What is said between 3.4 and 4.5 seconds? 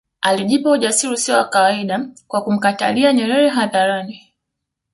hadharani